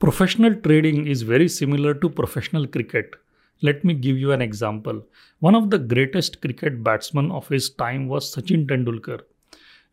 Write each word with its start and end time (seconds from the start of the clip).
Professional 0.00 0.54
trading 0.54 1.08
is 1.08 1.22
very 1.22 1.48
similar 1.48 1.92
to 1.92 2.08
professional 2.08 2.68
cricket. 2.68 3.16
Let 3.62 3.84
me 3.84 3.94
give 3.94 4.16
you 4.16 4.30
an 4.30 4.40
example. 4.40 5.04
One 5.40 5.56
of 5.56 5.70
the 5.70 5.78
greatest 5.80 6.40
cricket 6.40 6.84
batsmen 6.84 7.32
of 7.32 7.48
his 7.48 7.70
time 7.70 8.06
was 8.06 8.32
Sachin 8.32 8.68
Tendulkar. 8.68 9.22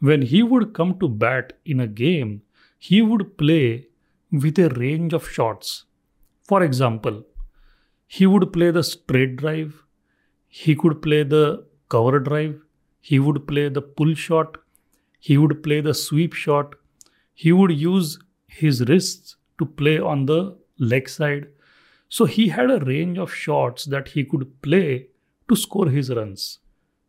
When 0.00 0.20
he 0.20 0.42
would 0.42 0.74
come 0.74 0.98
to 0.98 1.08
bat 1.08 1.54
in 1.64 1.80
a 1.80 1.86
game, 1.86 2.42
he 2.78 3.00
would 3.00 3.38
play 3.38 3.86
with 4.30 4.58
a 4.58 4.68
range 4.74 5.14
of 5.14 5.26
shots. 5.26 5.84
For 6.46 6.62
example, 6.62 7.24
he 8.06 8.26
would 8.26 8.52
play 8.52 8.70
the 8.72 8.84
straight 8.84 9.36
drive, 9.36 9.84
he 10.48 10.74
could 10.76 11.00
play 11.00 11.22
the 11.22 11.64
cover 11.88 12.18
drive, 12.18 12.60
he 13.00 13.18
would 13.18 13.48
play 13.48 13.70
the 13.70 13.80
pull 13.80 14.12
shot, 14.12 14.58
he 15.18 15.38
would 15.38 15.62
play 15.62 15.80
the 15.80 15.94
sweep 15.94 16.34
shot, 16.34 16.74
he 17.32 17.52
would 17.52 17.72
use 17.72 18.18
his 18.46 18.82
wrists 18.82 19.36
to 19.58 19.66
play 19.66 19.98
on 19.98 20.26
the 20.26 20.56
leg 20.78 21.08
side. 21.08 21.48
So 22.08 22.24
he 22.24 22.48
had 22.48 22.70
a 22.70 22.84
range 22.84 23.18
of 23.18 23.32
shots 23.32 23.84
that 23.86 24.08
he 24.08 24.24
could 24.24 24.62
play 24.62 25.08
to 25.48 25.56
score 25.56 25.88
his 25.88 26.10
runs. 26.10 26.58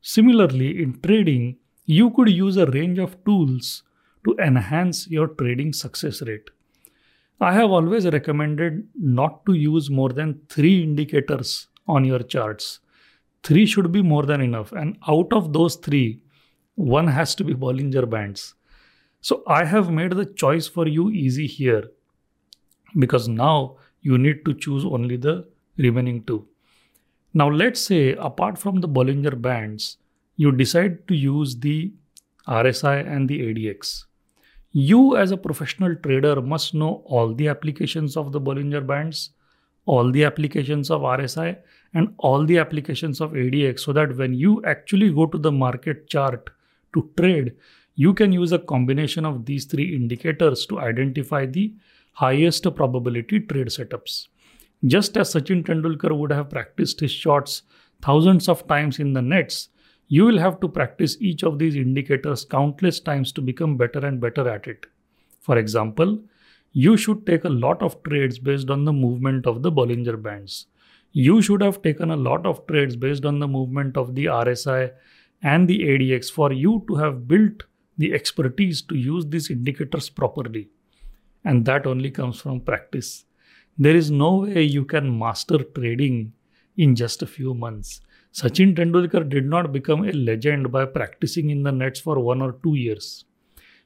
Similarly, 0.01 0.81
in 0.81 0.99
trading, 1.01 1.57
you 1.85 2.11
could 2.11 2.29
use 2.29 2.57
a 2.57 2.65
range 2.65 2.99
of 2.99 3.23
tools 3.25 3.83
to 4.23 4.35
enhance 4.37 5.07
your 5.07 5.27
trading 5.27 5.73
success 5.73 6.21
rate. 6.21 6.49
I 7.39 7.53
have 7.53 7.69
always 7.71 8.05
recommended 8.05 8.87
not 8.95 9.45
to 9.45 9.53
use 9.53 9.89
more 9.89 10.09
than 10.09 10.41
three 10.49 10.83
indicators 10.83 11.67
on 11.87 12.05
your 12.05 12.19
charts. 12.19 12.79
Three 13.43 13.65
should 13.65 13.91
be 13.91 14.01
more 14.01 14.23
than 14.23 14.41
enough, 14.41 14.71
and 14.71 14.97
out 15.07 15.31
of 15.33 15.53
those 15.53 15.75
three, 15.75 16.23
one 16.75 17.07
has 17.07 17.35
to 17.35 17.43
be 17.43 17.53
Bollinger 17.53 18.09
Bands. 18.09 18.55
So 19.21 19.43
I 19.47 19.65
have 19.65 19.91
made 19.91 20.13
the 20.13 20.25
choice 20.25 20.67
for 20.67 20.87
you 20.87 21.09
easy 21.09 21.47
here 21.47 21.89
because 22.97 23.27
now 23.27 23.77
you 24.01 24.17
need 24.17 24.45
to 24.45 24.53
choose 24.53 24.85
only 24.85 25.17
the 25.17 25.47
remaining 25.77 26.23
two. 26.23 26.47
Now, 27.33 27.49
let's 27.49 27.81
say 27.81 28.13
apart 28.13 28.57
from 28.57 28.79
the 28.79 28.87
Bollinger 28.87 29.41
Bands, 29.41 29.97
you 30.37 30.51
decide 30.51 31.07
to 31.07 31.15
use 31.15 31.57
the 31.57 31.91
RSI 32.47 33.05
and 33.07 33.27
the 33.27 33.39
ADX. 33.41 34.05
You, 34.71 35.15
as 35.17 35.31
a 35.31 35.37
professional 35.37 35.95
trader, 35.95 36.41
must 36.41 36.73
know 36.73 37.03
all 37.05 37.33
the 37.33 37.47
applications 37.47 38.17
of 38.17 38.31
the 38.31 38.41
Bollinger 38.41 38.85
Bands, 38.85 39.31
all 39.85 40.11
the 40.11 40.23
applications 40.25 40.91
of 40.91 41.01
RSI, 41.01 41.57
and 41.93 42.13
all 42.17 42.45
the 42.45 42.57
applications 42.57 43.21
of 43.21 43.31
ADX 43.31 43.79
so 43.79 43.93
that 43.93 44.15
when 44.17 44.33
you 44.33 44.61
actually 44.65 45.11
go 45.11 45.25
to 45.25 45.37
the 45.37 45.51
market 45.51 46.09
chart 46.09 46.49
to 46.93 47.09
trade, 47.17 47.53
you 47.95 48.13
can 48.13 48.31
use 48.31 48.51
a 48.51 48.59
combination 48.59 49.25
of 49.25 49.45
these 49.45 49.65
three 49.65 49.95
indicators 49.95 50.65
to 50.65 50.79
identify 50.79 51.45
the 51.45 51.73
highest 52.15 52.63
probability 52.75 53.39
trade 53.41 53.67
setups. 53.67 54.27
Just 54.85 55.17
as 55.17 55.33
Sachin 55.33 55.63
Tendulkar 55.63 56.17
would 56.17 56.31
have 56.31 56.49
practiced 56.49 56.99
his 56.99 57.11
shots 57.11 57.63
thousands 58.01 58.47
of 58.47 58.67
times 58.67 58.99
in 58.99 59.13
the 59.13 59.21
nets, 59.21 59.69
you 60.07 60.23
will 60.25 60.37
have 60.37 60.59
to 60.61 60.67
practice 60.67 61.17
each 61.19 61.43
of 61.43 61.59
these 61.59 61.75
indicators 61.75 62.45
countless 62.45 62.99
times 62.99 63.31
to 63.33 63.41
become 63.41 63.75
better 63.75 64.05
and 64.05 64.21
better 64.21 64.47
at 64.47 64.67
it. 64.67 64.85
For 65.41 65.57
example, 65.57 66.23
you 66.71 66.95
should 66.95 67.25
take 67.25 67.43
a 67.43 67.49
lot 67.49 67.81
of 67.81 68.01
trades 68.03 68.39
based 68.39 68.69
on 68.69 68.85
the 68.85 68.93
movement 68.93 69.45
of 69.45 69.61
the 69.61 69.71
Bollinger 69.71 70.21
Bands. 70.21 70.67
You 71.11 71.41
should 71.41 71.61
have 71.61 71.81
taken 71.81 72.11
a 72.11 72.15
lot 72.15 72.45
of 72.45 72.65
trades 72.67 72.95
based 72.95 73.25
on 73.25 73.39
the 73.39 73.47
movement 73.47 73.97
of 73.97 74.15
the 74.15 74.25
RSI 74.25 74.91
and 75.41 75.67
the 75.67 75.79
ADX 75.79 76.31
for 76.31 76.53
you 76.53 76.83
to 76.87 76.95
have 76.95 77.27
built 77.27 77.63
the 77.97 78.13
expertise 78.13 78.81
to 78.83 78.95
use 78.95 79.25
these 79.25 79.49
indicators 79.49 80.09
properly. 80.09 80.69
And 81.45 81.63
that 81.65 81.87
only 81.87 82.11
comes 82.11 82.41
from 82.41 82.59
practice. 82.59 83.23
There 83.77 83.95
is 83.95 84.11
no 84.11 84.37
way 84.37 84.63
you 84.63 84.83
can 84.83 85.17
master 85.17 85.59
trading 85.59 86.33
in 86.75 86.95
just 86.95 87.21
a 87.21 87.27
few 87.27 87.53
months. 87.53 88.01
Sachin 88.33 88.75
Tendulkar 88.75 89.29
did 89.29 89.45
not 89.45 89.71
become 89.71 90.03
a 90.03 90.11
legend 90.11 90.71
by 90.71 90.85
practicing 90.85 91.49
in 91.49 91.63
the 91.63 91.71
nets 91.71 92.01
for 92.01 92.19
one 92.19 92.41
or 92.41 92.57
two 92.63 92.75
years. 92.75 93.25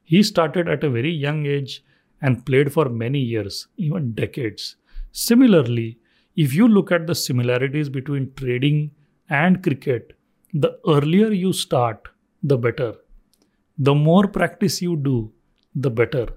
He 0.03 0.23
started 0.23 0.67
at 0.67 0.83
a 0.83 0.89
very 0.89 1.11
young 1.11 1.45
age 1.45 1.83
and 2.22 2.45
played 2.45 2.73
for 2.73 2.89
many 2.89 3.19
years, 3.19 3.67
even 3.78 4.13
decades. 4.13 4.75
Similarly, 5.12 6.00
if 6.35 6.53
you 6.53 6.67
look 6.67 6.91
at 6.91 7.06
the 7.06 7.16
similarities 7.16 7.89
between 7.89 8.33
trading 8.33 8.91
and 9.29 9.62
cricket, 9.62 10.17
the 10.53 10.79
earlier 10.88 11.31
you 11.31 11.53
start, 11.53 12.07
the 12.41 12.57
better. 12.57 12.95
The 13.78 13.94
more 13.94 14.28
practice 14.28 14.81
you 14.81 14.95
do, 14.97 15.31
the 15.75 15.91
better. 15.91 16.28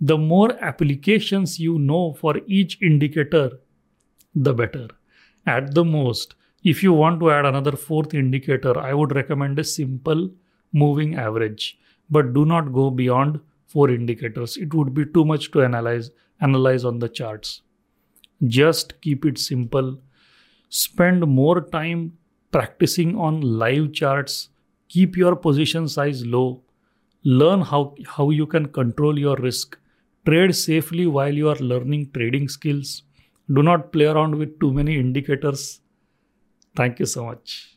The 0.00 0.18
more 0.18 0.52
applications 0.62 1.58
you 1.58 1.78
know 1.78 2.14
for 2.14 2.34
each 2.46 2.80
indicator, 2.82 3.50
the 4.34 4.52
better. 4.52 4.88
At 5.46 5.74
the 5.74 5.84
most, 5.84 6.34
if 6.64 6.82
you 6.82 6.92
want 6.92 7.20
to 7.20 7.30
add 7.30 7.46
another 7.46 7.72
fourth 7.72 8.12
indicator, 8.12 8.78
I 8.78 8.92
would 8.92 9.14
recommend 9.14 9.58
a 9.58 9.64
simple 9.64 10.30
moving 10.72 11.14
average, 11.14 11.78
but 12.10 12.34
do 12.34 12.44
not 12.44 12.72
go 12.72 12.90
beyond 12.90 13.40
four 13.66 13.90
indicators. 13.90 14.56
It 14.56 14.74
would 14.74 14.92
be 14.92 15.06
too 15.06 15.24
much 15.24 15.50
to 15.52 15.62
analyze 15.62 16.10
analyze 16.40 16.84
on 16.84 16.98
the 16.98 17.08
charts. 17.08 17.62
Just 18.46 19.00
keep 19.00 19.24
it 19.24 19.38
simple. 19.38 19.98
Spend 20.68 21.26
more 21.26 21.62
time 21.62 22.18
practicing 22.50 23.16
on 23.16 23.40
live 23.40 23.92
charts. 23.92 24.50
Keep 24.88 25.16
your 25.16 25.36
position 25.36 25.88
size 25.88 26.26
low. 26.26 26.62
Learn 27.24 27.62
how, 27.62 27.94
how 28.06 28.30
you 28.30 28.46
can 28.46 28.66
control 28.66 29.18
your 29.18 29.36
risk. 29.36 29.78
Trade 30.26 30.54
safely 30.54 31.06
while 31.06 31.32
you 31.32 31.48
are 31.48 31.56
learning 31.56 32.10
trading 32.12 32.48
skills. 32.48 33.02
Do 33.52 33.62
not 33.62 33.92
play 33.92 34.06
around 34.06 34.36
with 34.36 34.58
too 34.60 34.72
many 34.72 34.98
indicators 34.98 35.80
Thank 36.76 37.00
you 37.00 37.06
so 37.06 37.24
much. 37.26 37.75